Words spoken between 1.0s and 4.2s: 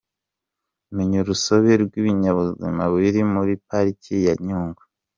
urusobe rw’ibinyabuzima biri muri Pariki